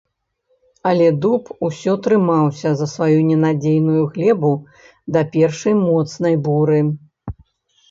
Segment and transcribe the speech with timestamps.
[0.91, 4.53] Але дуб усё трымаўся за сваю ненадзейную глебу
[5.17, 6.83] да першай моцнай буры.